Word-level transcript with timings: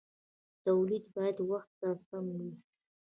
تولید 0.65 1.03
باید 1.15 1.37
وخت 1.51 1.71
ته 1.79 1.89
سم 2.07 2.25
وي. 2.37 2.51